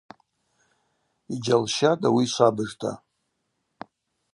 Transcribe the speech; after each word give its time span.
Йджьалщатӏ 1.33 2.05
ауи 2.07 2.25
швабыжта. 2.33 2.91